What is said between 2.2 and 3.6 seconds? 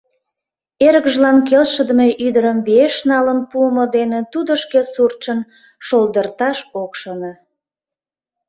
ӱдырым виеш налын